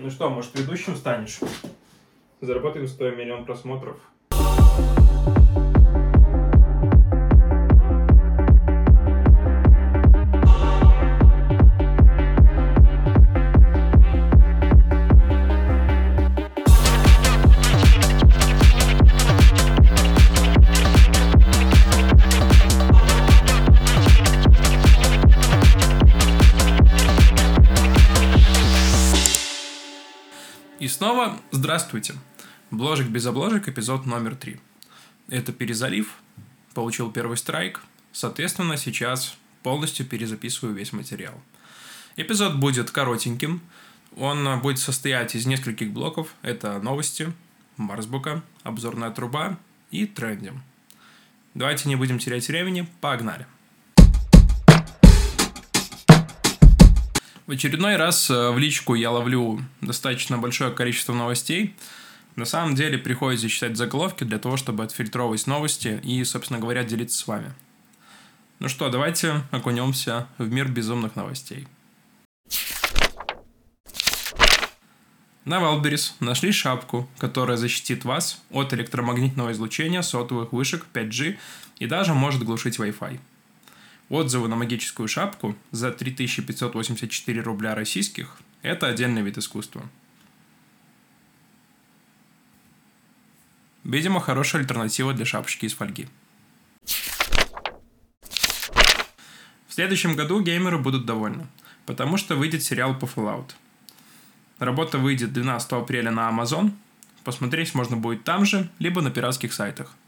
[0.00, 1.40] Ну что, может, ведущим станешь?
[2.40, 3.96] Заработаем 100 миллион просмотров.
[31.50, 32.14] Здравствуйте.
[32.70, 34.60] Бложек без обложек, эпизод номер три.
[35.28, 36.14] Это перезалив,
[36.74, 37.80] получил первый страйк,
[38.12, 41.34] соответственно, сейчас полностью перезаписываю весь материал.
[42.16, 43.60] Эпизод будет коротеньким,
[44.16, 46.34] он будет состоять из нескольких блоков.
[46.42, 47.32] Это новости,
[47.76, 49.58] Марсбука, обзорная труба
[49.90, 50.52] и тренди.
[51.54, 53.46] Давайте не будем терять времени, погнали.
[57.48, 61.74] В очередной раз э, в личку я ловлю достаточно большое количество новостей.
[62.36, 67.16] На самом деле приходится читать заголовки для того, чтобы отфильтровывать новости и, собственно говоря, делиться
[67.16, 67.54] с вами.
[68.58, 71.66] Ну что, давайте окунемся в мир безумных новостей.
[75.46, 81.38] На Wildberries нашли шапку, которая защитит вас от электромагнитного излучения сотовых вышек 5G
[81.78, 83.18] и даже может глушить Wi-Fi.
[84.08, 89.86] Отзывы на магическую шапку за 3584 рубля российских– это отдельный вид искусства.
[93.84, 96.08] Видимо, хорошая альтернатива для шапочки из фольги.
[99.66, 101.46] В следующем году геймеры будут довольны,
[101.84, 103.50] потому что выйдет сериал по Fallout.
[104.58, 106.72] Работа выйдет 12 апреля на Amazon,
[107.24, 109.94] посмотреть можно будет там же, либо на пиратских сайтах–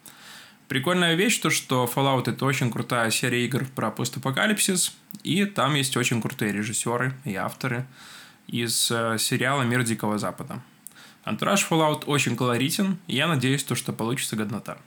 [0.71, 5.97] Прикольная вещь, то что Fallout это очень крутая серия игр про постапокалипсис, и там есть
[5.97, 7.89] очень крутые режиссеры и авторы
[8.47, 10.63] из э, сериала «Мир Дикого Запада».
[11.25, 14.79] Антураж Fallout очень колоритен, и я надеюсь, то, что получится годнота.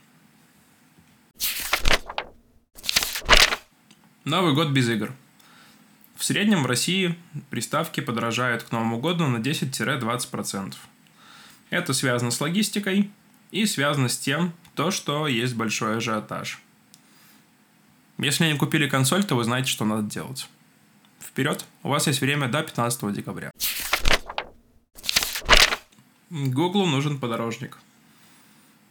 [4.24, 5.12] Новый год без игр.
[6.16, 7.14] В среднем в России
[7.50, 10.76] приставки подорожают к Новому году на 10-20%.
[11.68, 13.10] Это связано с логистикой
[13.50, 16.60] и связано с тем, то, что есть большой ажиотаж.
[18.18, 20.48] Если не купили консоль, то вы знаете, что надо делать.
[21.20, 23.50] Вперед, у вас есть время до 15 декабря.
[26.30, 27.78] Google нужен подорожник.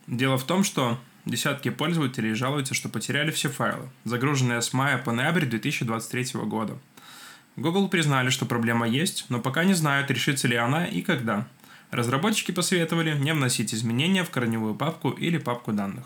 [0.07, 5.11] Дело в том, что десятки пользователей жалуются, что потеряли все файлы, загруженные с мая по
[5.11, 6.77] ноябрь 2023 года.
[7.55, 11.47] Google признали, что проблема есть, но пока не знают, решится ли она и когда–
[11.93, 16.05] Разработчики посоветовали не вносить изменения в корневую папку или папку данных.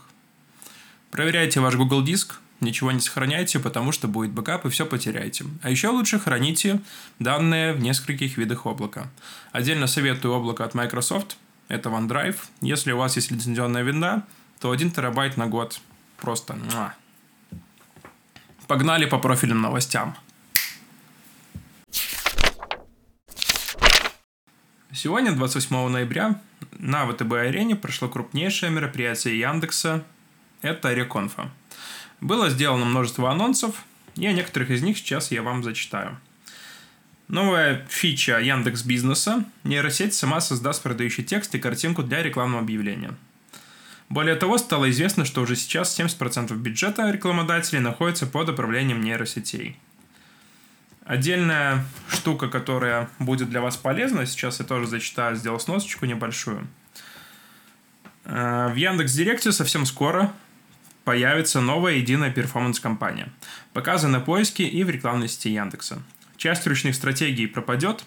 [1.12, 5.46] Проверяйте ваш Google Диск, ничего не сохраняйте, потому что будет backup и все потеряете.
[5.62, 6.82] А еще лучше храните
[7.20, 9.08] данные в нескольких видах облака.
[9.54, 11.38] Отдельно советую облако от Microsoft,
[11.70, 12.36] это OneDrive.
[12.60, 14.26] Если у вас есть лицензионная винда,
[14.60, 15.80] то 1 терабайт на год.
[16.18, 16.58] Просто.
[18.68, 20.18] Погнали по профильным новостям.
[25.00, 26.42] Сегодня, 28 ноября,
[26.80, 30.04] на ВТБ-арене прошло крупнейшее мероприятие Яндекса–
[30.64, 31.52] это Реконфа.
[32.20, 36.18] Было сделано множество анонсов, и о некоторых из них сейчас я вам зачитаю.
[37.28, 43.14] Новая фича Яндекс Бизнеса– нейросеть сама создаст продающий текст и картинку для рекламного объявления.
[44.10, 49.78] Более того, стало известно, что уже сейчас 70% бюджета рекламодателей находится под управлением нейросетей–
[51.08, 56.68] Отдельная штука, которая будет для вас полезна, сейчас я тоже зачитаю, сделал сносочку небольшую.
[58.26, 60.34] Э, в Яндекс Директе совсем скоро
[61.06, 63.30] появится новая единая перформанс-компания,
[63.72, 66.04] показана на поиске и в рекламной сети Яндекса.
[66.36, 68.04] Часть ручных стратегий пропадет,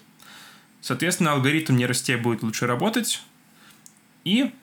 [0.79, 3.23] соответственно, алгоритм нейросетей будет лучше работать,
[4.25, 4.53] и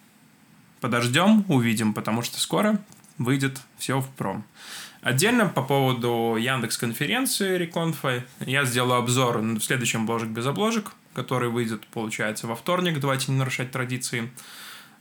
[0.80, 2.80] подождем, увидим, потому что скоро
[3.18, 4.44] выйдет все в пром.
[5.00, 11.48] Отдельно по поводу Яндекс конференции Реконфа я сделаю обзор в следующем бложек без обложек, который
[11.48, 12.98] выйдет, получается, во вторник.
[12.98, 14.30] Давайте не нарушать традиции.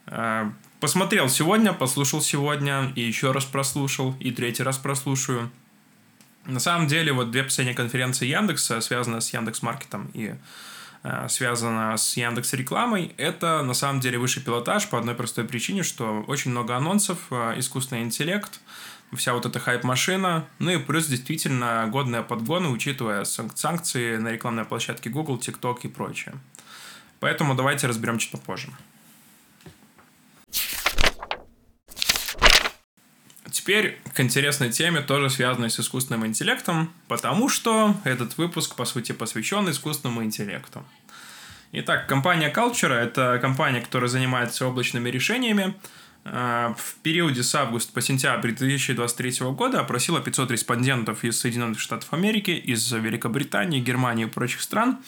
[0.06, 5.52] Э, посмотрел сегодня, послушал сегодня, и еще раз прослушал, и третий раз прослушаю.
[6.46, 10.36] На самом деле, вот две последние конференции Яндекса, связанные с Яндекс Маркетом и
[11.04, 15.84] э, связано с Яндекс рекламой, это на самом деле высший пилотаж по одной простой причине,
[15.84, 18.62] что очень много анонсов, э, искусственный интеллект,
[19.16, 20.48] вся вот эта хайп-машина.
[20.60, 26.36] Ну и плюс действительно годные подгоны, учитывая санкции на рекламной площадке Google, TikTok и прочее.
[27.20, 28.70] Поэтому давайте разберем чуть попозже.
[33.52, 39.12] Теперь к интересной теме, тоже связанной с искусственным интеллектом, потому что этот выпуск, по сути,
[39.12, 40.86] посвящен искусственному интеллекту.
[41.74, 45.76] Итак, компания Culture– это компания, которая занимается облачными решениями.
[46.30, 52.14] А, в периоде с августа по сентябрь 2023 года опросила 500 респондентов из Соединенных Штатов
[52.14, 55.00] Америки, из Великобритании, Германии и прочих стран.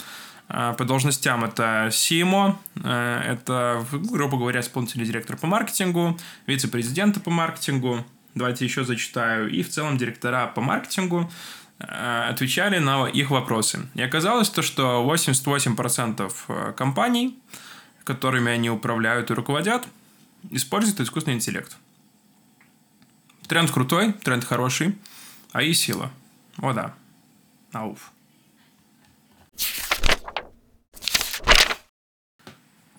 [0.48, 6.18] А, по должностям это CMO, а, это, грубо говоря, исполнительный директор по маркетингу,
[6.48, 8.06] вице-президенты по маркетингу,
[8.36, 11.30] давайте еще зачитаю, и в целом директора по маркетингу
[11.80, 13.80] отвечали на их вопросы.
[13.96, 17.40] И оказалось то, что 88% компаний,
[18.04, 19.88] которыми они управляют и руководят–
[20.52, 21.78] использует искусственный интеллект.
[23.48, 24.96] Тренд крутой, тренд хороший,
[25.52, 26.12] а и сила.
[26.58, 26.94] О да.
[27.74, 28.12] Ауф.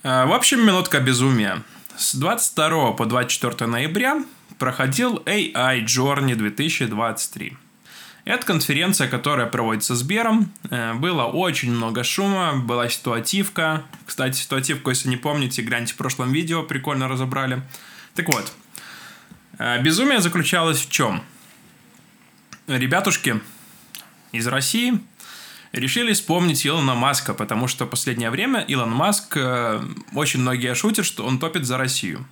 [0.02, 1.62] А, в общем, минутка безумия.
[1.96, 4.24] С 22 по 24 ноября
[4.58, 7.56] проходил AI Journey 2023.
[8.24, 10.52] Это конференция, которая проводится с Бером.
[10.70, 13.82] Э, было очень много шума, была ситуативка.
[14.06, 17.62] Кстати, ситуативку, если не помните, гляньте в прошлом видео, прикольно разобрали.
[18.14, 18.52] Так вот,
[19.58, 21.22] э, безумие заключалось в чем?
[22.66, 23.40] Ребятушки
[24.32, 25.00] из России
[25.72, 29.82] решили вспомнить Илона Маска, потому что в последнее время Илон Маск, э,
[30.14, 32.26] очень многие шутят, что он топит за Россию.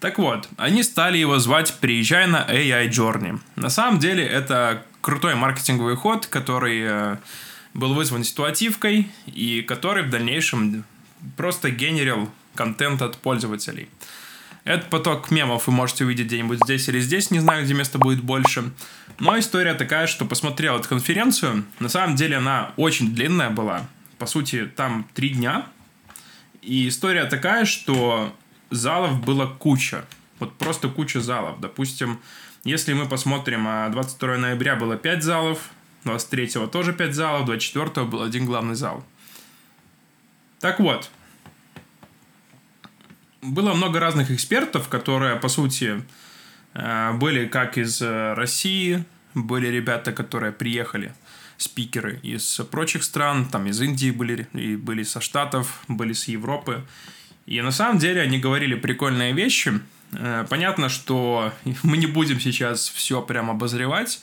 [0.00, 3.40] Так вот, они стали его звать «Приезжай на AI Journey».
[3.56, 7.16] На самом деле, это крутой маркетинговый ход, который э,
[7.74, 10.84] был вызван ситуативкой и который в дальнейшем
[11.36, 13.88] просто генерил контент от пользователей.
[14.64, 18.22] Этот поток мемов вы можете увидеть где-нибудь здесь или здесь, не знаю, где места будет
[18.22, 18.70] больше.
[19.18, 21.64] Но история такая, что посмотрел эту конференцию.
[21.78, 23.86] На самом деле она очень длинная была.
[24.18, 25.66] По сути, там три дня.
[26.60, 28.36] И история такая, что
[28.70, 30.04] залов было куча.
[30.38, 31.60] Вот просто куча залов.
[31.60, 32.20] Допустим,
[32.68, 35.70] если мы посмотрим, 22 а, ноября было 5 залов,
[36.04, 39.04] 23 тоже 5 залов, 24 был один главный зал.
[40.60, 41.10] Так вот,
[43.40, 46.02] было много разных экспертов, которые, по сути,
[46.74, 49.04] а, были как из э, России,
[49.34, 51.14] были ребята, которые приехали,
[51.56, 56.84] спикеры из прочих стран, там из Индии были, и были со Штатов, были с Европы.
[57.46, 59.97] И на самом деле они говорили прикольные вещи– Э,
[60.48, 61.52] понятно, что
[61.82, 64.20] мы не будем сейчас все прям обозревать.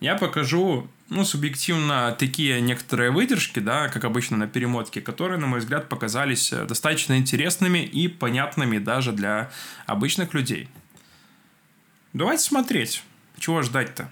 [0.00, 5.60] Я покажу, ну, субъективно, такие некоторые выдержки, да, как обычно на перемотке, которые, на мой
[5.60, 9.50] взгляд, показались э, достаточно интересными и понятными даже для
[9.86, 10.68] обычных людей.
[12.12, 13.02] Давайте смотреть.
[13.38, 14.10] Чего ждать-то?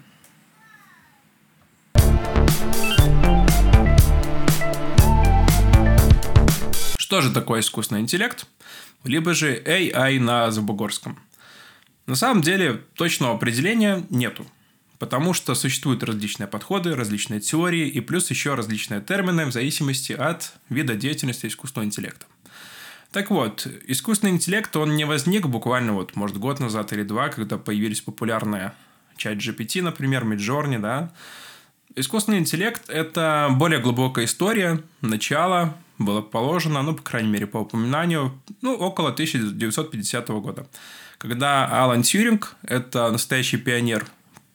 [6.97, 8.47] Что же такое искусственный интеллект?
[9.05, 11.19] Либо же AI на Забугорском.
[12.07, 14.45] На самом деле точного определения нету,
[14.99, 20.53] потому что существуют различные подходы, различные теории и плюс еще различные термины в зависимости от
[20.69, 22.25] вида деятельности искусственного интеллекта.
[23.11, 27.57] Так вот, искусственный интеллект, он не возник буквально вот, может, год назад или два, когда
[27.57, 28.73] появились популярные
[29.15, 31.13] чат GPT, например, Midjourney, да.
[31.95, 38.39] Искусственный интеллект– это более глубокая история, начало, было положено, ну, по крайней мере, по упоминанию,
[38.61, 40.67] ну, около 1950 года.
[41.17, 44.05] Когда Алан Тьюринг, это настоящий пионер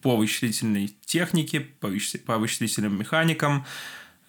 [0.02, 1.88] по вычислительной технике, по,
[2.38, 3.64] вычислительным механикам,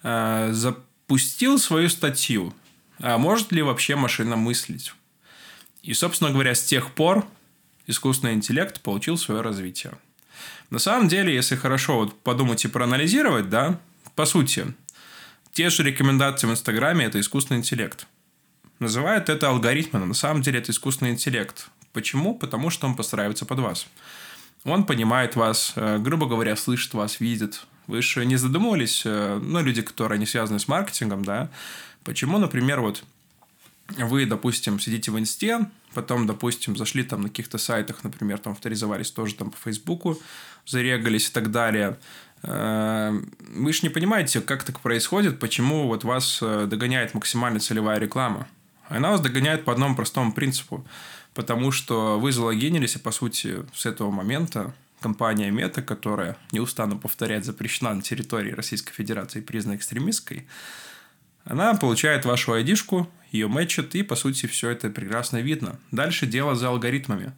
[0.02, 2.54] э, запустил свою статью
[3.02, 4.94] а может ли вообще машина мыслить?
[5.82, 7.26] И, собственно говоря, с тех пор
[7.88, 9.94] искусственный интеллект получил свое развитие.
[10.70, 13.80] На самом деле, если хорошо вот подумать и проанализировать, да,
[14.14, 14.72] по сути,
[15.52, 18.06] те же рекомендации в Инстаграме– это искусственный интеллект.
[18.78, 21.68] Называют это алгоритмом, на самом деле это искусственный интеллект.
[21.92, 22.34] Почему?
[22.34, 23.86] Потому что он подстраивается под вас.
[24.64, 27.66] Он понимает вас, э, грубо говоря, слышит вас, видит.
[27.86, 31.50] Вы же не задумывались, э, ну, люди, которые не связаны с маркетингом, да,
[32.02, 33.04] почему, например, вот
[33.88, 39.10] вы, допустим, сидите в инсте, потом, допустим, зашли там на каких-то сайтах, например, там авторизовались
[39.10, 40.18] тоже там по Фейсбуку,
[40.64, 41.98] зарегались и так далее.
[42.42, 43.18] Э,
[43.54, 48.48] вы же не понимаете, как так происходит, почему вот вас э, догоняет максимально целевая реклама.
[48.88, 50.84] Она вас догоняет по одному простому принципу.
[51.34, 56.98] Потому что вы залогинились, и, по сути, с этого момента компания Мета, которая, не устану
[56.98, 60.46] повторять, запрещена на территории Российской Федерации и признана экстремистской,
[61.44, 65.78] она получает вашу айдишку, ее мэчит, и, по сути, все это прекрасно видно.
[65.90, 67.32] Дальше дело за алгоритмами.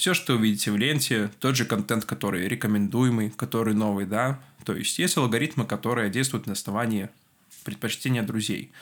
[0.00, 4.40] Все, что вы видите в ленте, тот же контент, который рекомендуемый, который новый, да.
[4.64, 7.10] То есть, есть алгоритмы, которые действуют на основании
[7.64, 8.72] предпочтения друзей.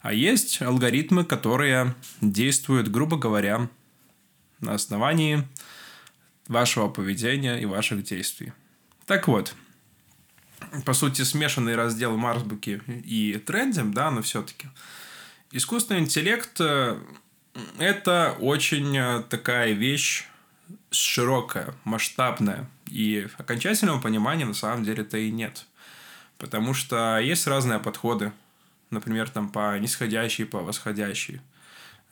[0.00, 3.70] А есть алгоритмы, которые действуют, грубо говоря,
[4.58, 5.46] на основании
[6.48, 8.52] вашего поведения и ваших действий.
[9.06, 9.54] Так вот,
[10.84, 14.66] по сути, смешанный раздел Марсбуки и Трендим, да, но все-таки.
[15.52, 16.98] Искусственный интеллект э,–
[17.78, 20.26] это очень э, такая вещь
[20.94, 22.68] широкая, масштабная.
[22.90, 25.66] И окончательного понимания на самом деле-то и нет.
[26.38, 28.32] Потому что есть разные подходы.
[28.90, 31.40] Например, там по нисходящей, по восходящей.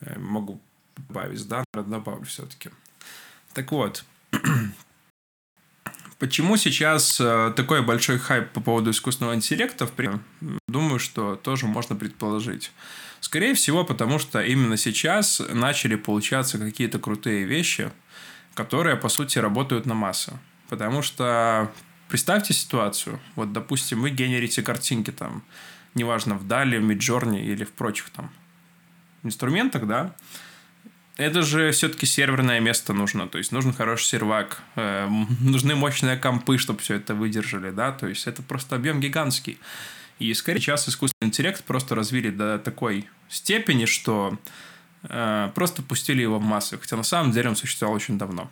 [0.01, 0.59] Э, могу
[0.97, 2.69] добавить, да, добавлю все-таки.
[3.53, 4.03] Так вот,
[6.19, 9.89] почему сейчас э, такой большой хайп по поводу искусственного интеллекта?
[10.67, 12.71] Думаю, что тоже можно предположить.
[13.19, 17.91] Скорее всего, потому что именно сейчас начали получаться какие-то крутые вещи,
[18.53, 20.39] которые, по сути, работают на массу.
[20.69, 21.71] Потому что
[22.07, 23.19] представьте ситуацию.
[23.35, 25.43] Вот, допустим, вы генерите картинки там,
[25.95, 28.31] неважно, в Дали, в Миджорне или в прочих там
[29.23, 30.15] инструментах, да,
[31.15, 35.07] это же все-таки серверное место нужно, то есть нужен хороший сервак, э,
[35.39, 39.59] нужны мощные компы, чтобы все это выдержали, да, то есть это просто объем гигантский.
[40.19, 44.37] И скорее сейчас искусственный интеллект просто развили до такой степени, что
[45.03, 48.49] просто пустили его в массы, хотя на самом деле он существовал очень давно.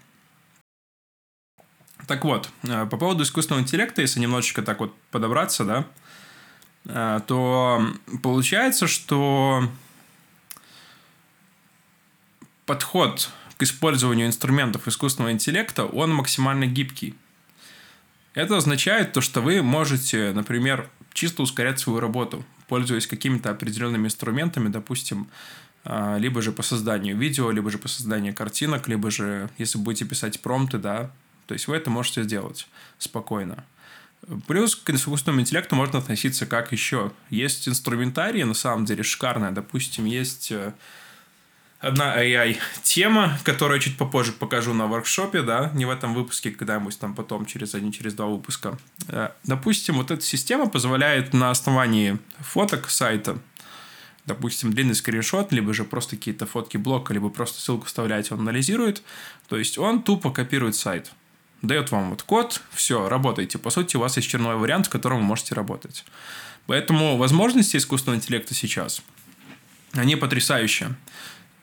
[2.08, 5.86] Так вот, э, по поводу искусственного интеллекта, если немножечко так вот подобраться, да,
[6.86, 7.86] э, то
[8.22, 9.70] получается, что
[12.66, 17.16] подход к использованию инструментов искусственного интеллекта, он максимально гибкий.
[18.34, 24.70] Это означает то, что вы можете, например, чисто ускорять свою работу, пользуясь какими-то определенными инструментами,
[24.70, 25.28] допустим,
[25.84, 30.06] а, либо же по созданию видео, либо же по созданию картинок, либо же, если будете
[30.06, 31.12] писать промпты, да,
[31.48, 33.66] то есть вы это можете сделать спокойно.
[34.48, 37.12] Плюс к искусственному интеллекту можно относиться как еще.
[37.30, 39.52] Есть инструментарии, на самом деле, шикарные.
[39.52, 40.72] Допустим, есть э,
[41.82, 46.98] одна AI-тема, которую я чуть попозже покажу на воркшопе, да, не в этом выпуске, когда-нибудь
[47.00, 48.78] там потом, через один, через два выпуска.
[49.08, 53.38] Э, допустим, вот эта система позволяет на основании фоток сайта,
[54.26, 59.02] допустим, длинный скриншот, либо же просто какие-то фотки блока, либо просто ссылку вставлять, он анализирует.
[59.50, 61.12] То есть он тупо копирует сайт.
[61.64, 63.58] Дает вам вот код, все, работайте.
[63.58, 66.06] По сути, у вас есть черновой вариант, в котором вы можете работать.
[66.68, 69.02] Поэтому возможности искусственного интеллекта сейчас,
[69.94, 70.96] они потрясающие.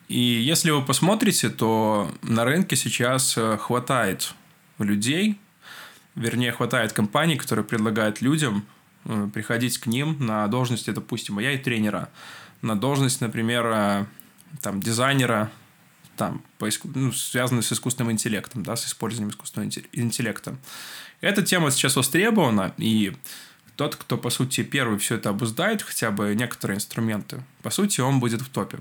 [0.09, 4.33] И если вы посмотрите, то на рынке сейчас э, хватает
[4.79, 5.39] людей,
[6.15, 8.65] вернее, хватает компаний, которые предлагают людям
[9.05, 12.09] э, приходить к ним на должности, допустим, я и тренера,
[12.63, 14.05] на должность, например, э,
[14.61, 15.51] там, дизайнера,
[16.17, 20.57] там, по, ну, связанную с искусственным интеллектом, да, с использованием искусственного интеллекта.
[21.21, 23.15] Эта тема сейчас востребована, и
[23.75, 28.19] тот, кто, по сути, первый все это обуздает, хотя бы некоторые инструменты, по сути, он
[28.19, 28.79] будет в топе.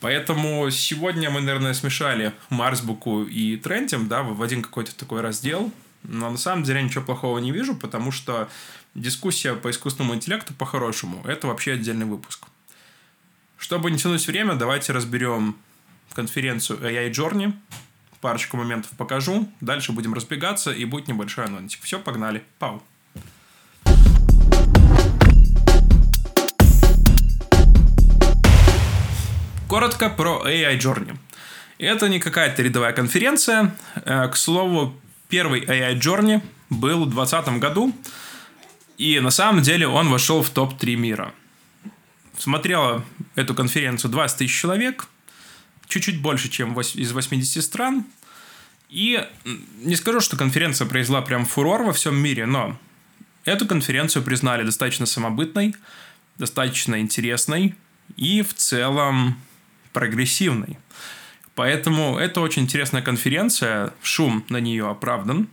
[0.00, 5.72] Поэтому сегодня мы, наверное, смешали Марсбуку и Трентим, да, в один какой-то такой раздел.
[6.02, 8.48] Но на самом деле я ничего плохого не вижу, потому что
[8.94, 12.46] дискуссия по искусственному интеллекту по-хорошему– это вообще отдельный выпуск.
[13.56, 15.56] Чтобы не тянуть время, давайте разберем
[16.12, 17.52] конференцию AI Journey.
[18.20, 19.48] Парочку моментов покажу.
[19.60, 21.82] Дальше будем разбегаться, и будет небольшой анонсик.
[21.82, 22.42] Все, погнали.
[22.58, 22.82] Пау.
[29.76, 31.18] Коротко про AI Journey.
[31.76, 33.76] Это не какая-то рядовая конференция.
[34.06, 36.40] Э, к слову, первый AI Journey
[36.70, 37.94] был в 2020 году,
[38.96, 41.34] и на самом деле он вошел в топ-3 мира.
[42.38, 43.04] Смотрело
[43.34, 45.08] эту конференцию 20 тысяч человек,
[45.88, 48.06] чуть-чуть больше, чем из 80 стран.
[48.88, 49.22] И
[49.82, 52.78] не скажу, что конференция произвела прям фурор во всем мире, но
[53.44, 55.76] эту конференцию признали достаточно самобытной,
[56.38, 57.74] достаточно интересной
[58.16, 59.36] и в целом
[59.96, 60.78] прогрессивной.
[61.54, 65.48] Поэтому это очень интересная конференция, шум на нее оправдан.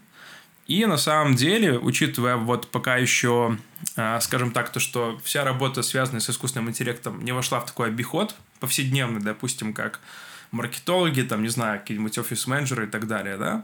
[0.68, 3.58] И на самом деле, учитывая вот пока еще,
[3.96, 7.88] а, скажем так, то, что вся работа, связанная с искусственным интеллектом, не вошла в такой
[7.88, 10.02] обиход повседневный, допустим, как
[10.52, 13.64] маркетологи, там, не знаю, какие-нибудь офис-менеджеры и так далее, да,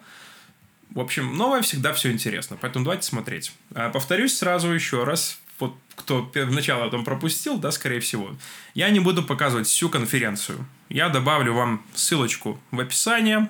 [0.92, 3.52] в общем, новое всегда все интересно, поэтому давайте смотреть.
[3.76, 8.36] А, повторюсь сразу еще раз, вот кто начало там пропустил, да, скорее всего,
[8.74, 10.66] я не буду показывать всю конференцию.
[10.88, 13.50] Я добавлю вам ссылочку в описании.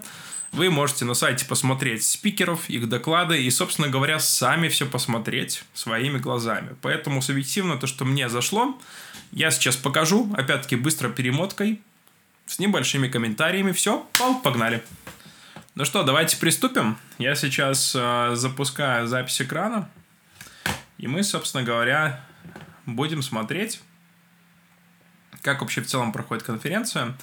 [0.51, 6.17] Вы можете на сайте посмотреть спикеров, их доклады и, собственно говоря, сами все посмотреть своими
[6.17, 6.75] глазами.
[6.81, 8.75] Поэтому субъективно то, что мне зашло,
[9.31, 11.79] я сейчас покажу, опять-таки быстро перемоткой,
[12.47, 13.71] с небольшими комментариями.
[13.71, 14.07] Все,
[14.43, 14.83] погнали.
[15.75, 16.97] Ну что, давайте приступим.
[17.19, 19.89] Я сейчас э, запускаю запись экрана.
[20.99, 22.19] И мы, собственно говоря,
[22.85, 23.81] будем смотреть,
[25.41, 27.15] как вообще в целом проходит конференция.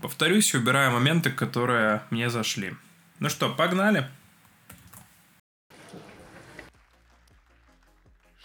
[0.00, 2.76] Повторюсь, убираю моменты, которые мне зашли.
[3.18, 4.08] Ну что, погнали.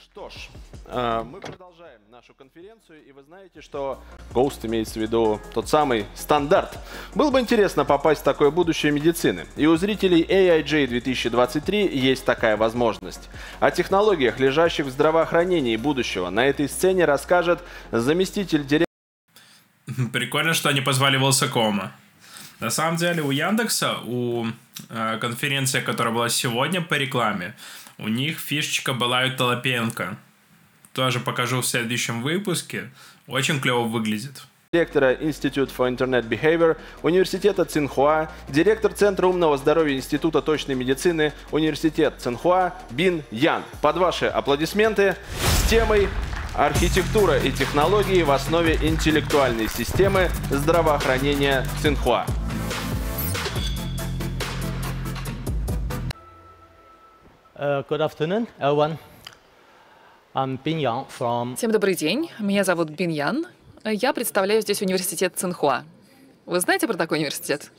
[0.01, 0.49] Что ж,
[0.87, 1.80] э, мы продолжаем
[2.21, 3.99] нашу конференцию, и вы знаете, что
[4.31, 6.77] Ghost имеется в виду тот самый стандарт.
[7.15, 9.47] Было бы интересно попасть в такое будущее медицины.
[9.55, 13.27] И у зрителей AIJ 2023 есть такая возможность.
[13.59, 18.85] О технологиях, лежащих в здравоохранении будущего, на этой сцене расскажет заместитель директора
[20.13, 21.91] Прикольно, что они позвали Волсакома.
[22.59, 24.45] На самом деле у Яндекса, у
[24.89, 27.55] э, конференции, которая была сегодня по рекламе,
[27.97, 30.19] у них фишечка была у Толопенко.
[30.93, 32.89] Тоже покажу в следующем выпуске.
[33.27, 34.43] Очень клево выглядит.
[34.73, 42.15] Директора Institute for Internet Behavior Университета Цинхуа, директор Центра умного здоровья Института точной медицины Университет
[42.19, 43.63] Цинхуа Бин Ян.
[43.81, 46.07] Под ваши аплодисменты с темой
[46.55, 52.25] Архитектура и технологии в основе интеллектуальной системы здравоохранения Цинхуа.
[57.55, 58.97] Uh, good afternoon, everyone.
[60.33, 62.31] Всем добрый день.
[62.39, 63.47] Меня зовут Бин Ян.
[63.83, 65.83] Я представляю здесь университет Цинхуа.
[66.45, 67.69] Вы знаете про такой университет?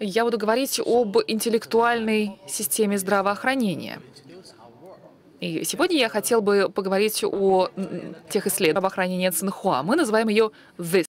[0.00, 4.00] Я буду говорить об интеллектуальной системе здравоохранения.
[5.38, 7.68] И сегодня я хотел бы поговорить о
[8.28, 9.84] тех исследованиях здравоохранения Цинхуа.
[9.84, 11.07] Мы называем ее THIS.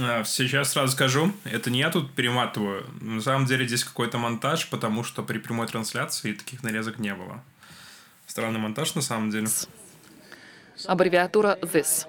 [0.00, 2.86] А, Сейчас сразу скажу, это не я тут перематываю.
[3.00, 7.42] На самом деле здесь какой-то монтаж, потому что при прямой трансляции таких нарезок не было.
[8.26, 9.48] Странный монтаж на самом деле.
[10.86, 12.06] аббревиатура THIS.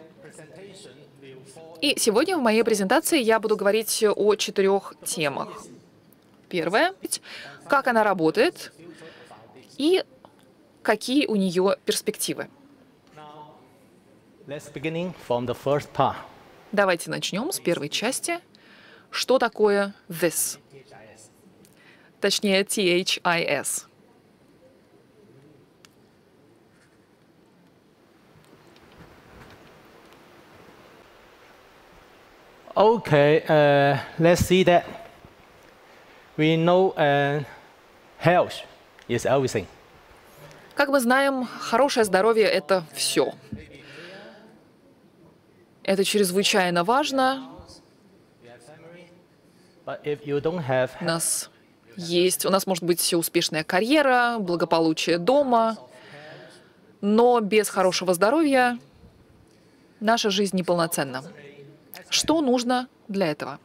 [1.82, 5.64] И сегодня в моей презентации я буду говорить о четырех темах.
[6.48, 6.94] Первое—
[7.68, 8.72] как она работает
[9.78, 10.04] и
[10.82, 12.50] какие у нее перспективы.
[14.46, 16.18] let's beginning from the first part.
[16.74, 18.40] Давайте начнем с первой части.
[19.12, 20.58] Что такое this?
[22.20, 23.86] Точнее, THIS.
[32.76, 34.84] Okay, uh, let's see that.
[36.36, 37.44] We know uh,
[38.18, 38.66] health
[39.08, 39.68] is everything.
[40.74, 43.36] Как мы знаем, хорошее здоровье— это все.
[45.84, 47.50] Это чрезвычайно важно.
[49.86, 51.50] У нас
[51.98, 55.78] есть, у нас может быть успешная карьера, благополучие дома,
[57.02, 58.80] но без хорошего здоровья
[60.00, 61.24] наша жизнь неполноценна.
[62.10, 63.60] Что нужно для этого?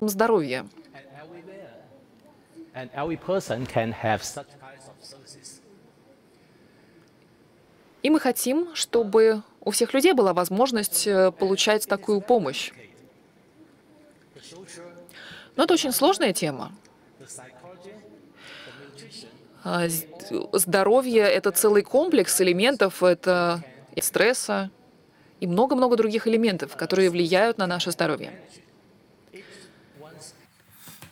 [0.00, 0.66] Здоровье.
[8.04, 12.70] И мы хотим, чтобы у всех людей была возможность э, получать такую помощь.
[15.56, 16.70] Но это очень сложная тема.
[19.64, 19.88] А,
[20.52, 23.64] Здоровье— это целый комплекс элементов, это
[23.94, 24.70] и стресса
[25.40, 28.38] и много-много других элементов, которые влияют на наше здоровье.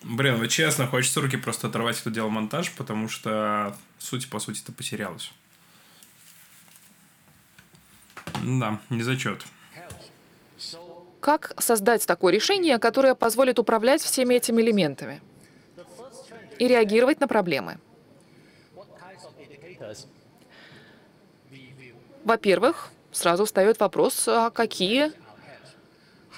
[0.02, 4.72] Блин, вот честно, хочется руки просто оторвать, кто делал монтаж, потому что суть, по сути-то,
[4.72, 5.33] потерялась.
[8.42, 9.44] Да, не зачет.
[11.20, 15.20] Как создать такое решение, которое позволит управлять всеми этими элементами
[16.58, 17.78] и реагировать на проблемы?
[22.24, 25.12] Во-первых, сразу встает вопрос, а какие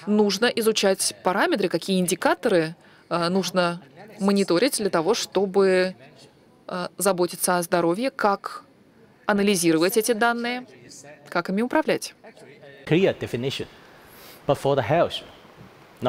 [0.07, 2.75] нужно изучать параметры, какие индикаторы
[3.09, 3.81] э, нужно
[4.19, 5.95] мониторить для того, чтобы
[6.67, 8.63] э, заботиться о здоровье, как
[9.25, 10.67] анализировать эти данные,
[11.29, 12.13] как ими управлять.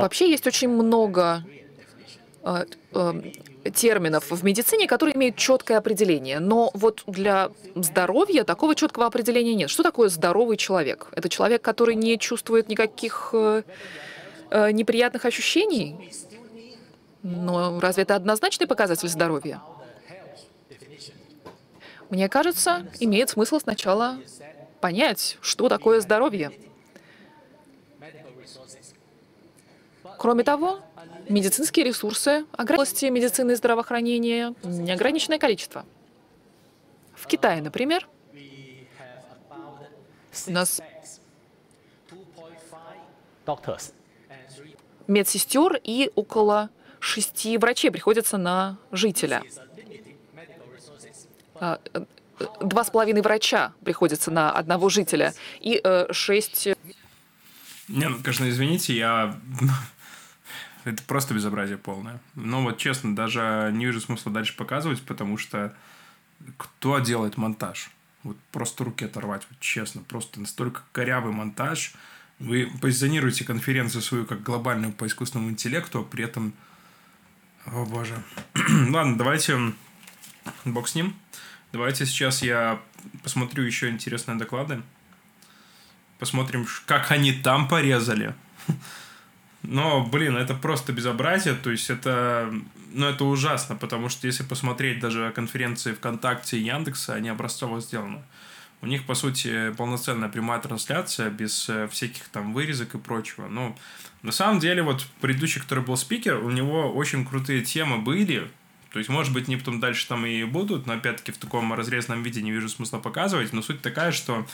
[0.03, 1.43] Вообще есть очень много
[2.43, 3.23] э, э,
[3.71, 6.41] терминов в медицине, которые имеют четкое определение.
[6.41, 9.71] Но вот для здоровья такого четкого определения нет.
[9.71, 11.09] Что такое здоровый человек?
[11.13, 13.63] Это человек, который не чувствует никаких э,
[14.51, 16.11] э, неприятных ощущений?
[17.23, 19.61] Но разве это однозначный показатель здоровья?
[22.09, 24.19] Мне кажется, имеет смысл сначала
[24.81, 26.53] понять, что такое здоровье.
[30.19, 30.81] Кроме того,
[31.29, 35.85] медицинские ресурсы области медицины и здравоохранения неограниченное количество.
[37.15, 38.09] В Китае, например,
[40.47, 40.81] у нас
[45.07, 49.43] медсестер и около шести врачей приходится на жителя.
[52.39, 55.35] Э, э, Два с половиной врача приходится на одного жителя.
[55.61, 56.69] И э, шесть
[57.89, 59.39] Не, ну, конечно, извините, я...
[60.85, 62.21] Это просто безобразие полное.
[62.35, 65.75] Ну вот, честно, даже не вижу смысла дальше показывать, потому что
[66.57, 67.91] кто делает монтаж?
[68.23, 70.03] Вот просто руки оторвать, вот честно.
[70.03, 71.95] Просто настолько корявый монтаж.
[72.39, 76.53] Вы позиционируете конференцию свою как глобальную по искусственному интеллекту, а при этом...
[77.65, 78.23] О, боже.
[78.91, 79.73] Ладно, давайте...
[80.65, 81.17] Бог с ним.
[81.77, 82.81] Давайте сейчас я
[83.23, 84.81] посмотрю еще интересные доклады.
[86.19, 88.35] Посмотрим, как они там порезали.
[89.63, 92.51] Но, блин, это просто безобразие, то есть это,
[92.95, 98.23] ну, это ужасно, потому что если посмотреть даже конференции ВКонтакте и Яндекса, они образцово сделаны.
[98.81, 103.49] У них, по сути, полноценная прямая трансляция, без э, всяких там вырезок и прочего.
[103.49, 103.77] Ну,
[104.23, 108.51] на самом деле, вот предыдущий, который был спикер, у него очень крутые темы были,
[108.97, 112.23] то есть, может быть, они потом дальше там и будут, но опять-таки в таком разрезанном
[112.23, 113.53] виде не вижу смысла показывать.
[113.53, 114.47] Но суть такая, что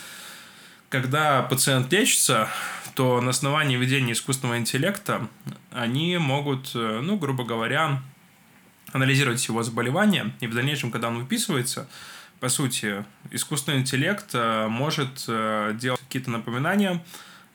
[0.88, 2.48] когда пациент лечится,
[2.96, 5.28] то на основании ведения искусственного интеллекта
[5.70, 8.02] они могут, э, ну, грубо говоря,
[8.90, 11.88] анализировать его заболевание, и в дальнейшем, когда он выписывается,
[12.40, 17.00] по сути, искусственный интеллект э, может э, делать какие-то напоминания,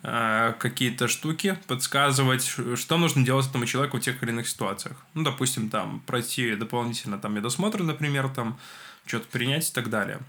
[0.08, 4.96] какие-то штуки, подсказывать, что нужно делать этому человеку в тех или иных ситуациях.
[5.14, 8.58] Ну, допустим, там, пройти дополнительно там медосмотр, например, там,
[9.06, 10.20] что-то принять и так далее.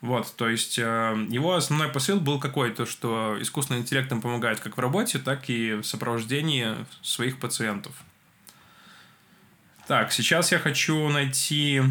[0.00, 2.72] Вот, то есть э, его основной посыл был какой?
[2.72, 7.94] То, что искусственный интеллект им помогает как в работе, так и в сопровождении своих пациентов.
[9.86, 11.82] Так, сейчас я хочу найти...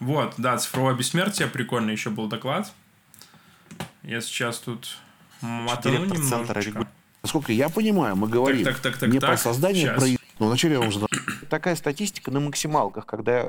[0.00, 2.72] Вот, да, цифровое бессмертие, прикольный еще был доклад.
[4.02, 4.96] Я сейчас тут
[5.42, 6.88] мотану немножечко.
[7.22, 10.02] Насколько я понимаю, мы говорим так, так, так, так, не так, про создание, сейчас.
[10.02, 10.08] про...
[10.40, 11.08] Ну, вначале я вам задам.
[11.48, 13.48] Такая статистика на максималках, когда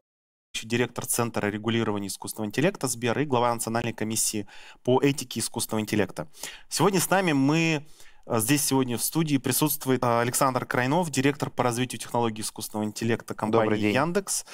[0.62, 4.48] директор Центра регулирования искусственного интеллекта Сбера и глава Национальной комиссии
[4.84, 6.28] по этике искусственного интеллекта.
[6.70, 7.86] Сегодня с нами мы
[8.26, 13.34] э, Здесь сегодня в студии присутствует э, Александр Крайнов, директор по развитию технологий искусственного интеллекта
[13.34, 14.46] компании Яндекс,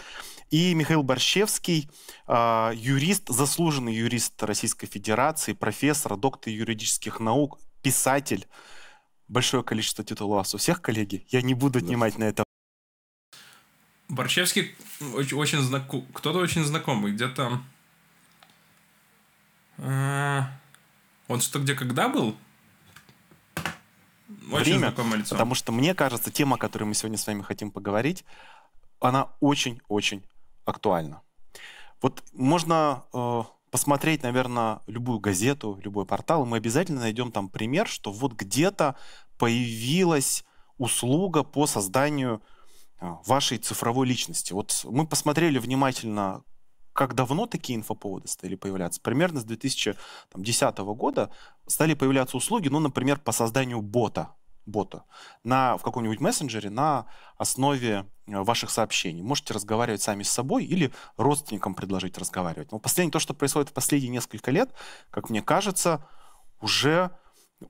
[0.50, 1.90] и Михаил Борщевский,
[2.28, 8.48] э, юрист, заслуженный юрист Российской Федерации, профессор, доктор юридических наук, писатель.
[9.28, 11.26] Большое количество титулов у вас у всех, коллеги.
[11.30, 12.44] Я не буду отнимать на это
[14.10, 14.76] Борчевский
[15.14, 17.62] очень, очень знаком, кто-то очень знакомый, где-то...
[19.78, 20.42] Э,
[21.28, 22.36] он что, где, когда был?
[24.52, 25.36] Очень Время, лицо.
[25.36, 28.26] Потому что, мне кажется, тема, о которой мы сегодня с вами хотим поговорить,
[29.00, 30.24] она очень-очень
[30.66, 31.22] актуальна.
[32.02, 37.88] Вот можно э, посмотреть, наверное, любую газету, любой портал, и мы обязательно найдем там пример,
[37.88, 38.96] что вот где-то
[39.38, 40.44] появилась
[40.78, 42.42] услуга по созданию
[43.00, 44.54] а, вашей цифровой личности.
[44.54, 46.44] Вот мы посмотрели внимательно,
[46.94, 49.02] как давно такие инфоповоды стали появляться.
[49.02, 51.32] Примерно с 2010 года
[51.68, 55.04] стали появляться услуги, ну, например, по созданию бота, бота
[55.44, 57.06] на, в каком-нибудь мессенджере на
[57.38, 59.22] основе э, ваших сообщений.
[59.22, 62.72] Можете разговаривать сами с собой или родственникам предложить разговаривать.
[62.72, 64.74] Но последнее, то, что происходит в последние несколько лет,
[65.10, 66.06] как мне кажется,
[66.62, 67.12] уже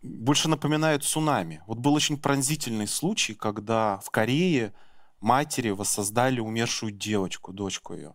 [0.02, 1.63] больше напоминает цунами.
[1.67, 4.73] Вот был очень пронзительный случай, когда в Корее
[5.21, 8.13] матери воссоздали умершую девочку, дочку ее.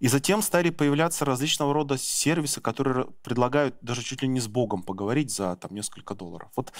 [0.00, 4.82] И затем стали появляться различного рода сервисы, которые предлагают даже чуть ли не с Богом
[4.82, 6.50] поговорить за там, несколько долларов.
[6.56, 6.72] Вот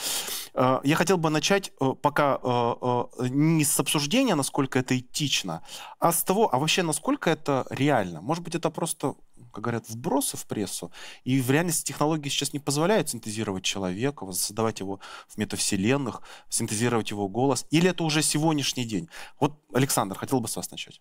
[0.54, 5.62] э, я хотел бы начать э, пока э, э, не с обсуждения, насколько это этично,
[6.00, 8.20] а с того, а вообще насколько это реально.
[8.20, 9.14] Может быть, это просто
[9.54, 10.90] как говорят, вбросы в прессу.
[11.24, 17.28] И в реальности технологии сейчас не позволяют синтезировать человека, создавать его в метавселенных, синтезировать его
[17.28, 17.66] голос.
[17.70, 19.08] Или это уже сегодняшний день?
[19.40, 21.00] Вот, Александр, хотел бы с вас начать.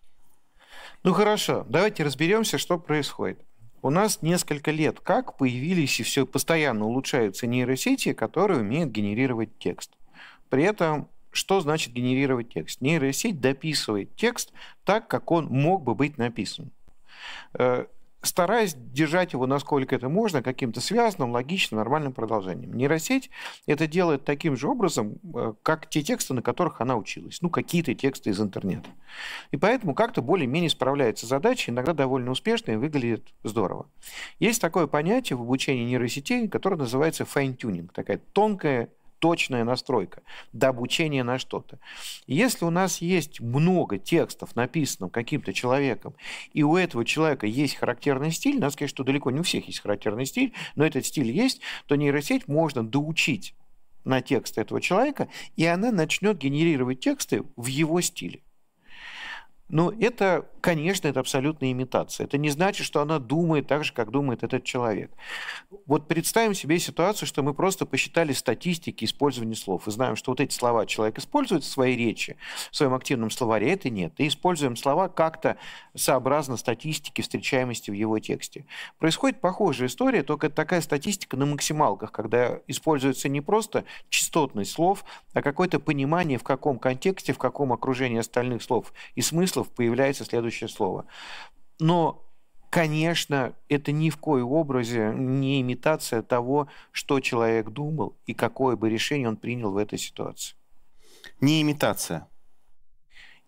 [1.02, 3.38] Ну хорошо, давайте разберемся, что происходит.
[3.82, 9.90] У нас несколько лет как появились и все постоянно улучшаются нейросети, которые умеют генерировать текст.
[10.48, 12.80] При этом что значит генерировать текст?
[12.80, 14.52] Нейросеть дописывает текст
[14.84, 16.70] так, как он мог бы быть написан.
[18.24, 22.72] Стараясь держать его, насколько это можно, каким-то связанным, логичным, нормальным продолжением.
[22.74, 23.30] Нейросеть
[23.66, 27.40] это делает таким же образом, э, как те тексты, на которых она училась.
[27.42, 28.88] Ну, какие-то тексты из интернета.
[29.50, 33.86] И поэтому как-то более-менее справляется с задачей, иногда довольно успешно и выглядит здорово.
[34.38, 38.88] Есть такое понятие в обучении нейросетей, которое называется fine-tuning, такая тонкая
[39.24, 41.78] точная настройка до обучения на что-то.
[42.26, 46.14] Если у нас есть много текстов, написанных каким-то человеком,
[46.52, 49.80] и у этого человека есть характерный стиль, надо сказать, что далеко не у всех есть
[49.80, 53.54] характерный стиль, но этот стиль есть, то нейросеть можно доучить
[54.04, 58.42] на текст этого человека, и она начнет генерировать тексты в его стиле.
[59.68, 62.24] Но это, конечно, это абсолютная имитация.
[62.24, 65.10] Это не значит, что она думает так же, как думает этот человек.
[65.86, 70.40] Вот представим себе ситуацию, что мы просто посчитали статистики использования слов и знаем, что вот
[70.40, 72.36] эти слова человек использует в своей речи,
[72.70, 74.12] в своем активном словаре, это нет.
[74.18, 75.56] И используем слова как-то
[75.94, 78.66] сообразно статистике встречаемости в его тексте.
[78.98, 85.40] Происходит похожая история, только такая статистика на максималках, когда используется не просто частотность слов, а
[85.40, 89.22] какое-то понимание, в каком контексте, в каком окружении остальных слов и
[89.54, 91.06] смыслов появляется следующее слово.
[91.78, 92.24] Но,
[92.70, 98.90] конечно, это ни в коем образе не имитация того, что человек думал и какое бы
[98.90, 100.56] решение он принял в этой ситуации.
[101.40, 102.26] Не имитация.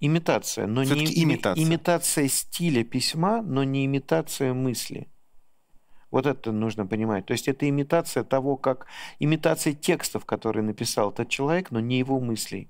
[0.00, 1.64] Имитация, но не имитация.
[1.64, 5.08] имитация стиля письма, но не имитация мысли.
[6.10, 7.26] Вот это нужно понимать.
[7.26, 8.86] То есть это имитация того, как
[9.18, 12.68] имитация текстов, которые написал этот человек, но не его мыслей.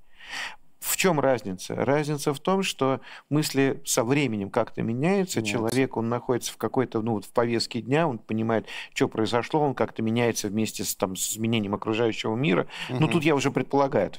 [0.80, 1.74] В чем разница?
[1.74, 5.40] Разница в том, что мысли со временем как-то меняются.
[5.40, 5.42] Меняются.
[5.58, 9.74] Человек, он находится в какой-то, ну, вот в повестке дня, он понимает, что произошло, он
[9.74, 12.66] как-то меняется вместе с, там, с изменением окружающего мира.
[12.88, 13.08] Ну, Мгм.
[13.10, 14.10] тут я уже предполагаю,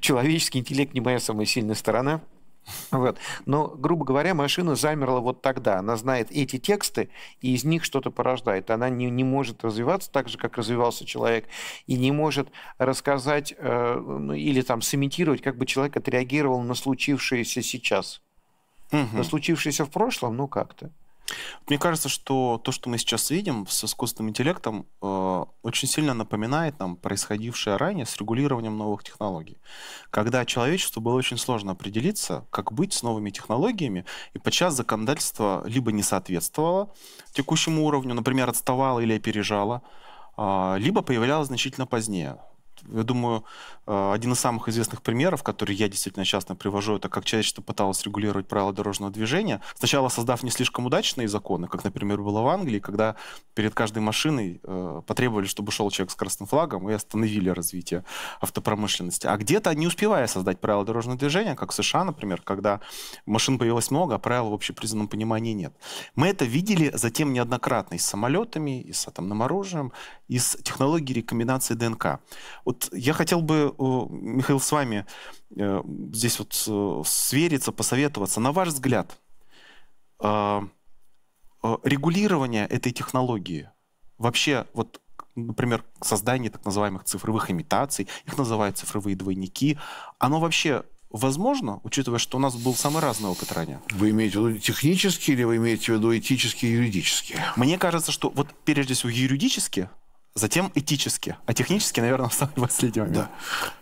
[0.00, 2.20] человеческий интеллект не моя самая сильная сторона.
[2.90, 3.18] Вот.
[3.46, 5.78] Но, грубо говоря, машина замерла вот тогда.
[5.78, 8.70] Она знает эти тексты, и из них что-то порождает.
[8.70, 11.46] Она не, не может развиваться так же, как развивался человек,
[11.86, 12.48] и не может
[12.78, 18.20] рассказать э, ну, или там сымитировать, как бы человек отреагировал на случившееся сейчас.
[18.90, 19.18] Мгм.
[19.18, 20.90] На случившееся в прошлом, ну как-то.
[21.68, 26.78] Мне кажется, что то, что мы сейчас видим с искусственным интеллектом, э, очень сильно напоминает
[26.78, 29.58] нам происходившее ранее с регулированием новых технологий.
[30.10, 34.04] Когда человечеству было очень сложно определиться, как быть с новыми технологиями,
[34.34, 36.92] и подчас законодательство либо не соответствовало
[37.32, 39.82] текущему уровню, например, отставало или опережало,
[40.36, 42.38] а, либо появлялось значительно позднее.
[42.88, 43.44] Я думаю,
[43.86, 48.02] э, один из самых известных примеров, который я действительно часто привожу, это как человечество пыталось
[48.04, 52.78] регулировать правила дорожного движения, сначала создав не слишком удачные законы, как, например, было в Англии,
[52.78, 53.16] когда
[53.54, 58.04] перед каждой машиной э, потребовали, чтобы шел человек с красным флагом и остановили развитие
[58.40, 59.26] автопромышленности.
[59.26, 62.80] А где-то, не успевая создать правила дорожного движения, как в США, например, когда
[63.26, 65.74] машин появилось много, а правил в общепризнанном понимании нет.
[66.14, 69.92] Мы это видели затем неоднократно и с самолетами, и с атомным оружием,
[70.32, 72.20] и с технологией рекомбинации ДНК.
[72.64, 73.74] Вот я хотел бы,
[74.10, 75.04] Михаил, с вами
[75.54, 78.40] э, здесь вот э, свериться, посоветоваться.
[78.40, 79.18] На ваш взгляд,
[80.20, 80.60] э,
[81.62, 83.68] э, регулирование этой технологии,
[84.16, 85.00] вообще вот
[85.34, 89.78] например, создание так называемых цифровых имитаций, их называют цифровые двойники,
[90.18, 93.80] оно вообще возможно, учитывая, что у нас был самый разный опыт ранее?
[93.90, 97.44] Вы имеете в виду технические или вы имеете в виду этические и юридические?
[97.56, 99.88] Мне кажется, что вот прежде всего юридически,
[100.34, 103.16] затем этически, а технически, наверное, в самый последний момент.
[103.18, 103.30] Да.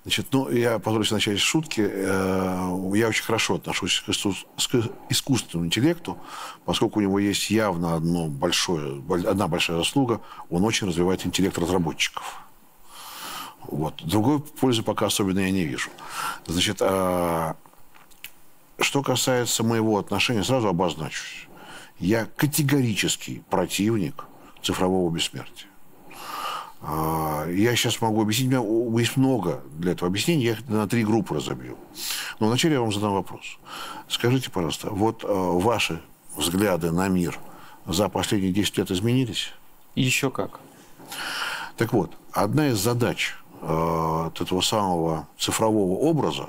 [0.03, 1.81] Значит, ну, я позволю себе начать с шутки.
[1.89, 6.19] Э, Я очень хорошо отношусь к к искусственному интеллекту,
[6.65, 10.21] поскольку у него есть явно одно большое, боль- одна большая заслуга.
[10.51, 12.43] Он очень развивает интеллект разработчиков.
[13.63, 14.03] Вот.
[14.05, 15.91] Другой пользы пока особенно я не вижу.
[16.47, 17.55] Значит, а,
[18.81, 21.47] что касается моего отношения, сразу обозначусь.
[22.01, 24.25] Я категорический противник
[24.63, 25.69] цифрового бессмертия.
[26.83, 30.88] А, Я сейчас могу объяснить, у меня есть много для этого объяснений, я их на
[30.88, 31.77] три группы разобью.
[32.38, 33.59] Но вначале я вам задам вопрос.
[34.09, 36.01] Скажите, пожалуйста, вот э, ваши
[36.37, 37.38] взгляды на мир
[37.87, 39.53] за последние 10 лет изменились?
[39.95, 40.61] Еще как.
[41.77, 46.49] Так вот, одна из задач э, этого самого цифрового образа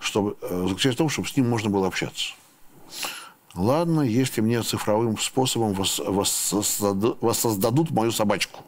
[0.00, 2.32] чтобы, э, заключается в том, чтобы с ним можно было общаться.
[3.54, 8.60] Ладно, если мне цифровым способом вос- воссозда- воссоздадут мою собачку.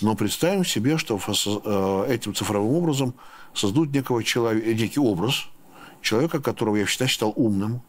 [0.00, 3.14] Но представим себе, что э, этим цифровым образом
[3.54, 5.46] создадут некого человека, некий образ
[6.02, 7.82] человека, которого я всегда считал умным,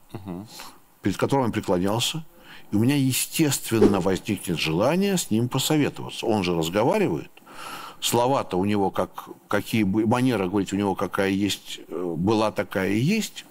[1.01, 2.25] перед которым я преклонялся,
[2.71, 6.25] и у меня естественно возникнет желание с ним посоветоваться.
[6.25, 7.31] Он же разговаривает,
[7.99, 12.99] слова-то у него как какие манера говорить у него какая есть э, была такая и
[12.99, 13.45] есть,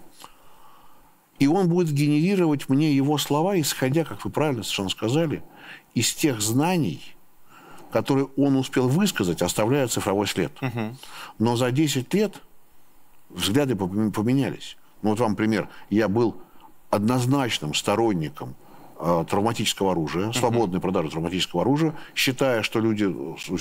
[1.38, 5.42] и он будет генерировать мне его слова, исходя, как вы правильно совершенно сказали,
[5.94, 7.14] из тех знаний,
[7.92, 10.53] которые он успел высказать, оставляя цифровой след.
[11.38, 12.40] Но за 10 лет
[13.31, 14.77] взгляды пом- поменялись.
[15.03, 15.68] Ну, вот вам пример.
[15.90, 16.37] Я был
[16.90, 18.55] однозначным сторонником
[18.98, 23.57] э, травматического оружия, свободной продажи травматического оружия, считая, что люди э, что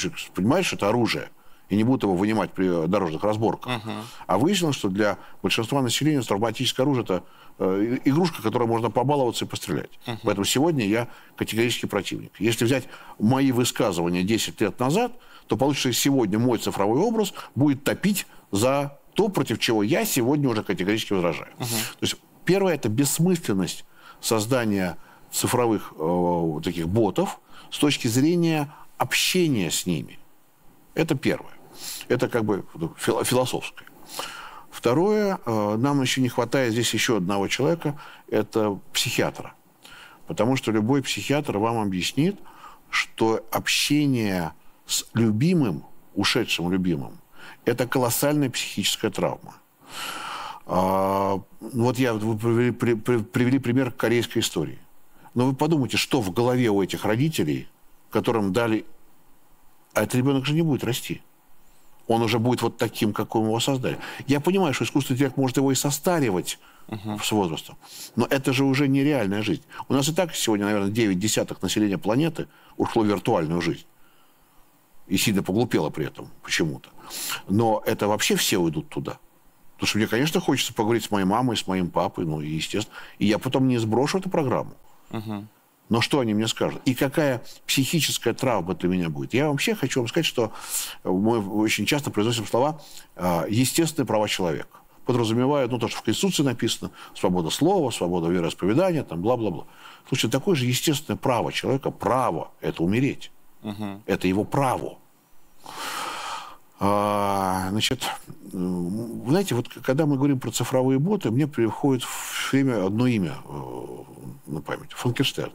[0.73, 1.29] это оружие,
[1.69, 3.81] и не будут его вынимать при дорожных разборках.
[4.25, 7.23] А выяснилось, что для большинства населения травматическое оружие это
[7.59, 9.99] э, игрушка, которой можно побаловаться и пострелять.
[10.23, 12.31] Поэтому сегодня я категорически противник.
[12.39, 12.85] Если взять
[13.19, 15.11] мои высказывания 10 лет назад,
[15.47, 20.63] то получится, сегодня мой цифровой образ будет топить за то, против чего я сегодня уже
[20.63, 21.51] категорически возражаю.
[21.57, 21.65] То
[22.01, 23.83] есть Первое– это бессмысленность
[24.21, 24.97] создания
[25.31, 30.17] цифровых э, таких ботов с точки зрения общения с ними.
[30.95, 31.51] Это первое.
[32.07, 32.65] Это как бы
[32.97, 33.85] философское.
[34.69, 39.53] Второе, э, нам еще не хватает здесь еще одного человека, это психиатра.
[40.27, 42.37] Потому что любой психиатр вам объяснит,
[42.89, 44.53] что общение
[44.85, 45.83] с любимым,
[46.15, 47.17] ушедшим любимым,
[47.65, 49.55] это колоссальная психическая травма.
[50.67, 54.79] А, вот я, вы привели, привели пример корейской истории.
[55.33, 57.67] Но вы подумайте, что в голове у этих родителей,
[58.09, 58.85] которым дали...
[59.93, 61.21] А этот ребенок же не будет расти.
[62.07, 63.97] Он уже будет вот таким, каким его создали.
[64.27, 67.21] Я понимаю, что искусственный интеллект может его и состаривать uh-huh.
[67.21, 67.77] с возрастом.
[68.15, 69.63] Но это же уже нереальная жизнь.
[69.89, 73.85] У нас и так сегодня, наверное, 9 десятых населения планеты ушло в виртуальную жизнь.
[75.07, 76.89] И сильно поглупело при этом почему-то.
[77.47, 79.19] Но это вообще все уйдут туда.
[79.75, 82.97] Потому что мне, конечно, хочется поговорить с моей мамой, с моим папой, ну, и, естественно.
[83.19, 84.73] И я потом не сброшу эту программу.
[85.11, 85.45] Uh-huh.
[85.89, 86.81] Но что они мне скажут?
[86.85, 89.33] И какая психическая травма для меня будет?
[89.33, 90.51] Я вообще хочу вам сказать, что
[91.03, 92.81] мы очень часто произносим слова
[93.15, 94.79] а, «естественные права человека».
[95.05, 99.65] Подразумевая, ну, то, что в Конституции написано, свобода слова, свобода вероисповедания, там, бла-бла-бла.
[100.09, 103.31] Слушайте, такое же естественное право человека, право– это умереть.
[103.63, 104.01] Угу.
[104.05, 104.97] Это его право.
[106.79, 108.03] А, значит,
[108.51, 114.03] знаете, вот когда мы говорим про цифровые боты, мне приходит в время одно имя э,
[114.47, 115.53] на память– Франкенштерн.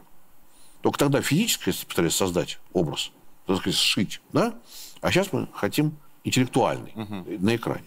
[0.83, 3.11] Только тогда физически пытались создать образ,
[3.47, 4.53] так сказать, сшить, да?
[4.99, 7.25] А сейчас мы хотим интеллектуальный угу.
[7.39, 7.85] на экране.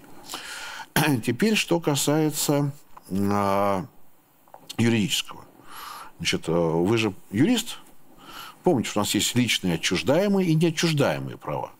[1.24, 2.72] Теперь, что касается
[3.10, 3.84] а,
[4.78, 5.44] юридического.
[6.16, 7.78] Значит, э, вы же юрист.
[8.62, 11.72] Помните, что у нас есть личные отчуждаемые и неотчуждаемые права.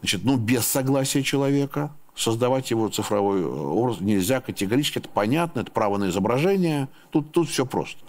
[0.00, 5.00] Значит, ну, без согласия человека создавать его цифровой э, образ нельзя категорически.
[5.00, 6.88] Это понятно, это право на изображение.
[7.10, 8.00] Тут, тут все просто.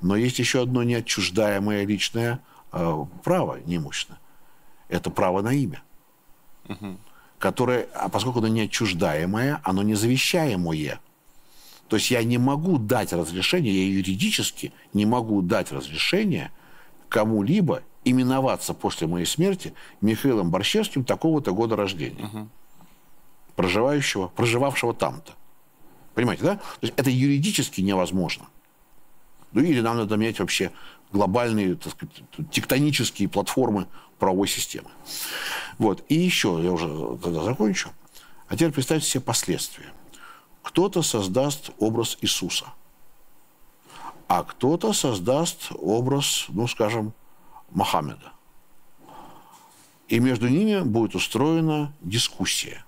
[0.00, 2.40] Но есть еще одно неотчуждаемое личное
[2.72, 4.20] э, право неимущественное.
[4.88, 5.82] Это право на имя.
[6.68, 6.96] Угу.
[7.38, 11.00] Которое, а поскольку оно неотчуждаемое, оно не завещаемое.
[11.88, 16.50] То есть я не могу дать разрешение, я юридически не могу дать разрешение
[17.08, 22.24] кому-либо именоваться после моей смерти Михаилом Борщевским такого-то года рождения.
[22.24, 22.48] Угу.
[23.56, 25.32] Проживающего, проживавшего там-то.
[26.14, 26.56] Понимаете, да?
[26.56, 28.46] То есть это юридически невозможно.
[29.52, 30.72] Ну или нам надо менять вообще
[31.12, 33.86] глобальные, так сказать, тектонические платформы
[34.18, 34.90] правовой системы.
[35.78, 36.04] Вот.
[36.08, 37.90] И еще, я уже тогда закончу.
[38.48, 39.92] А теперь представьте себе последствия.
[40.62, 42.66] Кто-то создаст образ Иисуса,
[44.26, 47.14] а кто-то создаст образ, ну, скажем,
[47.70, 48.32] Мохаммеда.
[50.08, 52.84] И между ними будет устроена дискуссия.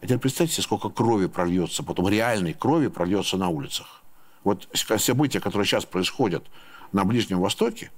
[0.00, 4.01] А теперь представьте себе, сколько крови прольется, потом реальной крови прольется на улицах.
[4.44, 6.44] Вот события, которые сейчас происходят
[6.92, 7.90] на Ближнем Востоке,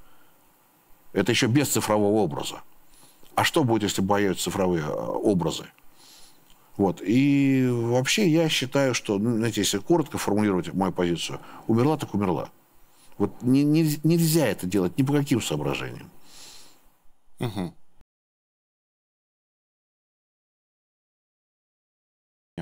[1.12, 2.62] это еще без цифрового образа.
[3.35, 5.66] А что будет, если появятся цифровые э, образы?
[6.76, 7.00] Вот.
[7.02, 12.50] И вообще я считаю, что, ну, знаете, если коротко формулировать мою позицию, умерла так умерла.
[13.16, 16.11] Вот не, не, нельзя это делать ни по каким соображениям.
[17.38, 17.74] Угу.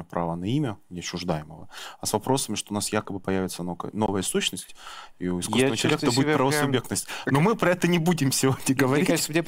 [0.00, 1.68] Права на имя неотчуждаемого,
[2.00, 4.74] а с вопросами, что у нас якобы появится новая сущность,
[5.18, 7.06] и у искусственного интеллекта будет правосубъектность.
[7.24, 7.34] Прям...
[7.34, 9.06] Но мы про это не будем сегодня говорить.
[9.06, 9.44] Мне кажется, мне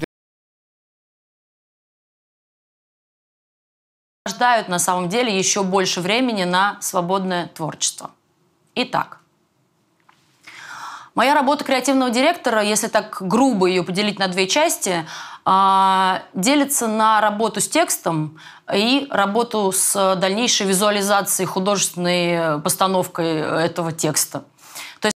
[4.26, 8.10] рождают на самом деле еще больше времени на свободное творчество.
[8.74, 9.20] Итак,
[11.14, 15.06] моя работа креативного директора, если так грубо ее поделить на две части,
[15.46, 18.38] делится на работу с текстом
[18.72, 24.44] и работу с дальнейшей визуализацией, художественной постановкой этого текста.
[25.00, 25.16] То есть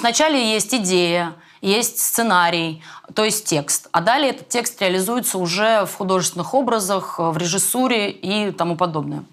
[0.00, 2.82] вначале есть идея, есть сценарий,
[3.14, 3.88] то есть текст.
[3.92, 9.24] А далее этот текст реализуется уже в художественных образах, в режиссуре и тому подобное.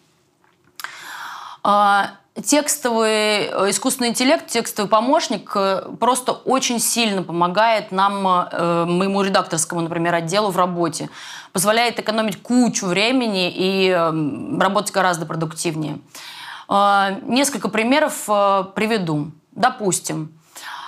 [2.34, 9.82] Текстовый э, искусственный интеллект, текстовый помощник э, просто очень сильно помогает нам, э, моему редакторскому,
[9.82, 11.10] например, отделу в работе.
[11.52, 16.00] Позволяет экономить кучу времени и работать гораздо продуктивнее.
[16.70, 18.24] Несколько примеров
[18.74, 19.32] приведу.
[19.52, 20.32] Допустим,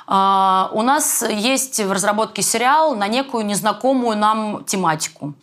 [0.06, 5.34] у нас есть в разработке сериал на некую незнакомую нам тематику.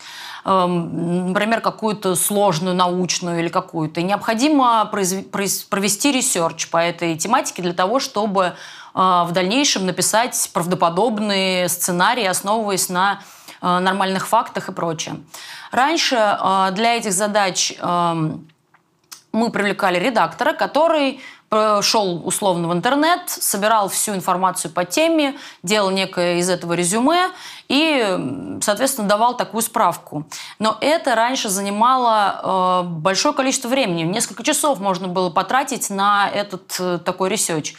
[0.45, 4.01] Эм, например, какую-то сложную научную или какую-то.
[4.01, 8.53] И необходимо провести research по этой тематике для того, чтобы э,
[8.95, 13.21] в дальнейшем написать правдоподобные сценарии, основываясь на
[13.61, 15.17] э, нормальных фактах и прочее.
[15.73, 16.17] Раньше
[16.73, 18.49] для этих задач эм,
[19.31, 21.21] мы привлекали редактора, который
[21.83, 27.31] шел условно в интернет, собирал всю информацию по теме, делал некое из этого резюме
[27.69, 30.27] и, соответственно, давал такую справку.
[30.59, 34.03] Но это раньше занимало э, большое количество времени.
[34.03, 37.75] Несколько часов можно было потратить на этот э, такой research.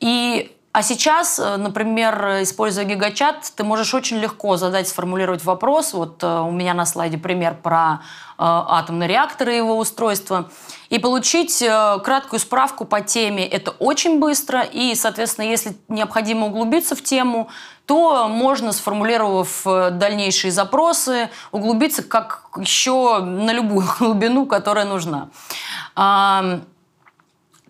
[0.00, 5.92] И а сейчас, э, например, используя гигачат, ты можешь очень легко задать, сформулировать вопрос.
[5.92, 7.98] Вот у меня на слайде пример про э,
[8.38, 10.50] атомный реактор и его устройство.
[10.90, 14.62] И получить краткую справку по теме– это очень быстро.
[14.62, 17.48] И, соответственно, если необходимо углубиться в тему,
[17.84, 25.28] то можно, сформулировав дальнейшие запросы, углубиться как еще на любую глубину, которая нужна.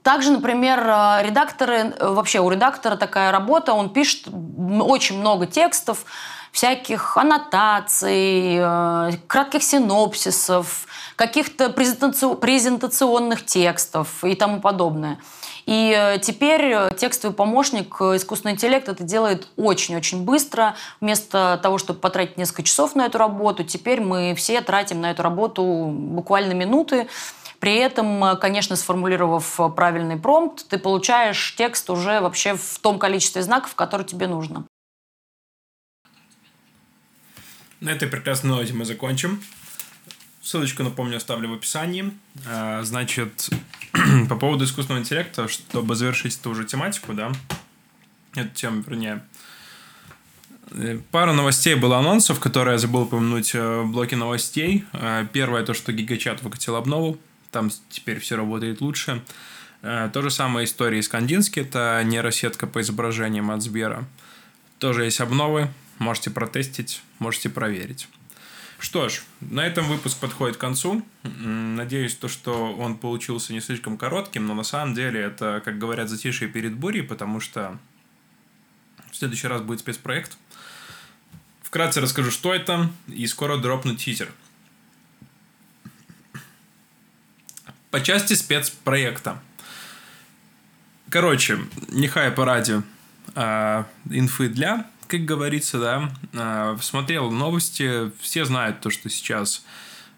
[0.09, 4.29] Также, например, э, редакторы, э, вообще у редактора такая работа, он пишет
[4.81, 6.07] очень много текстов,
[6.59, 15.21] всяких аннотаций, э, кратких синопсисов, каких-то презентационных текстов и тому подобное.
[15.67, 20.75] И теперь текстовый помощник искусственный интеллект это делает очень-очень быстро.
[21.01, 25.23] Вместо того, чтобы потратить несколько часов на эту работу, теперь мы все тратим на эту
[25.23, 27.07] работу буквально минуты.
[27.61, 32.99] При этом, э, конечно, сформулировав э, правильный промпт, ты получаешь текст уже вообще в том
[32.99, 34.65] количестве знаков, который тебе нужно.
[37.81, 39.43] На этой прекрасной ноте мы закончим.
[40.43, 42.13] Ссылочку, напомню, оставлю в описании.
[42.47, 43.51] А, значит,
[44.29, 47.33] по поводу искусственного интеллекта, чтобы завершить эту уже тематику, да,
[48.35, 49.23] эту тему, вернее,
[50.71, 54.85] э, Пара новостей было анонсов, которые я забыл упомянуть в блоке новостей.
[55.33, 57.19] Первое, то, что Гигачат выкатил обнову
[57.51, 59.23] там теперь все работает лучше.
[59.83, 64.05] Э, то же самое история из Кандински, это нейросетка по изображениям от Сбера.
[64.79, 65.69] Тоже есть обновы,
[65.99, 68.09] можете протестить, можете проверить.
[68.79, 71.05] Что ж, на этом выпуск подходит к концу.
[71.25, 76.09] Надеюсь, то, что он получился не слишком коротким, но на самом деле это, как говорят,
[76.09, 77.77] затишье перед бурей, потому что
[79.11, 80.39] в следующий раз будет спецпроект.
[81.63, 84.33] Вкратце расскажу, что это, и скоро дропну тизер–
[87.91, 89.41] по части спецпроекта.
[91.11, 92.83] Короче, нехай по радио
[93.35, 96.13] э, инфы для, как говорится, да.
[96.33, 99.65] Э, смотрел новости, все знают то, что сейчас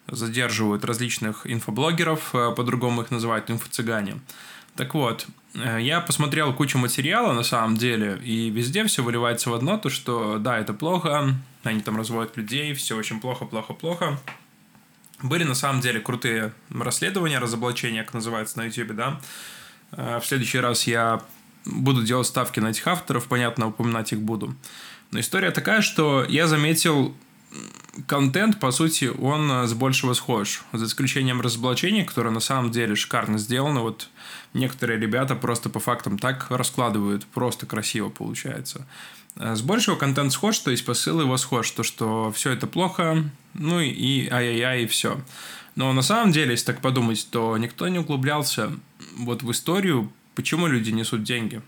[0.07, 4.21] задерживают различных инфоблогеров, э, по-другому их называют инфо-цыгане.
[4.77, 9.55] Так вот, э, я посмотрел кучу материала на самом деле, и везде все выливается в
[9.55, 14.19] одно, то что да, это плохо, они там разводят людей, все очень плохо, плохо, плохо.
[15.23, 19.21] Были на самом деле крутые расследования, разоблачения, как называется на YouTube, да.
[19.93, 21.23] Э, в следующий раз я
[21.65, 24.55] буду делать ставки на этих авторов, понятно, упоминать их буду.
[25.11, 27.15] Но история такая, что я заметил
[28.07, 30.63] контент, по сути, он э, с большего схож.
[30.73, 33.81] За исключением разоблачения, которое на самом деле шикарно сделано.
[33.81, 34.09] Вот
[34.55, 38.87] некоторые ребята просто по фактам так раскладывают, просто красиво получается.
[39.37, 43.25] Э, с большего контент схож, то есть посыл его схож, то что все это плохо,
[43.55, 45.21] ну и ай-яй-яй, и все.
[45.77, 48.73] Но на самом деле, если так подумать, то никто не углублялся
[49.17, 51.61] вот в историю, почему люди несут деньги.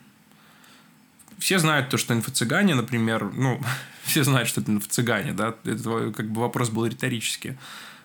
[1.38, 3.60] Все знают то, что инфо-цыгане, например, ну,
[4.04, 7.58] все знают, что это инфо-цыгане, да, это как бы вопрос был риторический.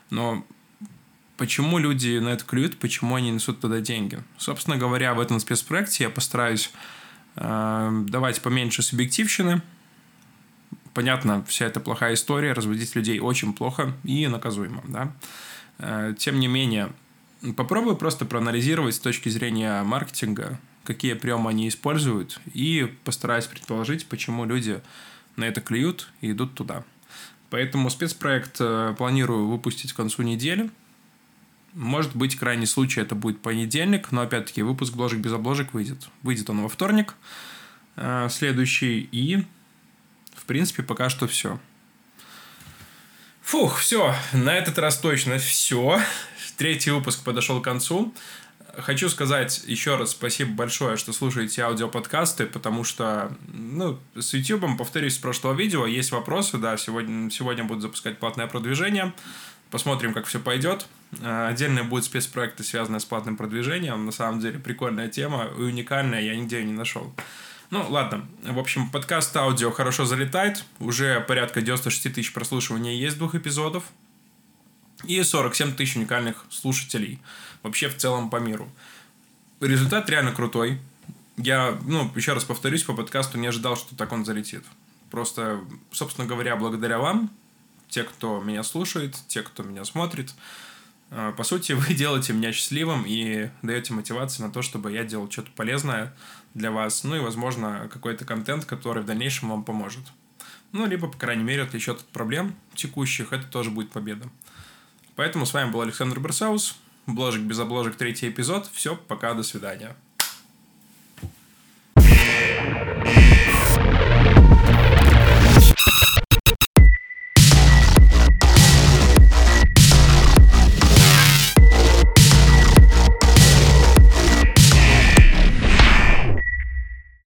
[0.10, 0.46] Но
[1.38, 4.20] почему люди на это клюют, почему они несут туда деньги?
[4.38, 6.70] Собственно говоря, в этом спецпроекте я постараюсь
[7.38, 9.62] э, давать поменьше субъективщины,
[10.94, 15.14] понятно, вся эта плохая история, разводить людей очень плохо и наказуемо, да.
[15.78, 16.92] Э, тем не менее,
[17.56, 24.46] попробую просто проанализировать с точки зрения маркетинга, какие приемы они используют, и постараюсь предположить, почему
[24.46, 24.82] люди
[25.36, 26.84] на это клюют и идут туда.
[27.50, 30.70] Поэтому спецпроект э, планирую выпустить к концу недели.
[31.74, 36.10] Может быть, крайний случай это будет понедельник, но опять-таки выпуск «Бложек без обложек» выйдет.
[36.24, 37.16] Выйдет он во вторник
[37.96, 39.46] э, следующий, и
[40.48, 41.60] принципе, пока что все.
[43.44, 46.02] Фух, все, на этот раз точно все.
[46.58, 48.14] Третий выпуск подошел к концу.
[48.78, 55.16] Хочу сказать еще раз спасибо большое, что слушаете аудиоподкасты, потому что, ну, с YouTube, повторюсь,
[55.16, 59.14] с прошлого видео, есть вопросы, да, сегодня, сегодня буду запускать платное продвижение,
[59.72, 60.88] посмотрим, как все пойдет.
[61.22, 66.22] Э, отдельные будут спецпроекты, связанные с платным продвижением, на самом деле прикольная тема и уникальная,
[66.22, 67.14] я нигде не нашел.
[67.70, 68.26] Ну, ладно.
[68.44, 70.64] В общем, подкаст аудио хорошо залетает.
[70.80, 73.84] Уже порядка 96 тысяч прослушиваний есть двух эпизодов
[75.04, 77.20] и 47 тысяч уникальных слушателей
[77.64, 78.70] вообще в целом по миру.
[79.60, 80.80] Результат реально крутой.
[81.38, 84.64] Я, ну, еще раз повторюсь, по подкасту не ожидал, что так он залетит.
[85.12, 87.30] Просто, собственно говоря, благодаря вам,
[87.90, 90.34] те, кто меня слушает, те, кто меня смотрит,
[91.12, 95.30] э, по сути, вы делаете меня счастливым и даете мотивацию на то, чтобы я делал
[95.30, 96.14] что-то полезное
[96.54, 100.04] для вас, ну и, возможно, какой-то контент, который в дальнейшем вам поможет.
[100.72, 104.30] Ну, либо, по крайней мере, отвлечет от проблем текущих, это тоже будет победа.
[105.18, 106.78] Поэтому с вами был Александр Барсаус.
[107.08, 108.70] Бложик без обложек, третий эпизод.
[108.72, 109.96] Все, пока, до свидания.